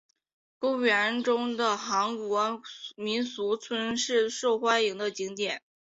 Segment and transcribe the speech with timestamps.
[0.57, 2.63] 公园中的韩国
[2.97, 5.61] 民俗村是受欢迎的景点。